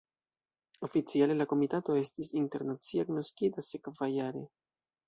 Oficiale, 0.87 1.35
la 1.41 1.47
komitato 1.51 1.99
estis 2.01 2.33
internacie 2.43 3.07
agnoskita 3.07 3.71
sekvajare. 3.71 4.47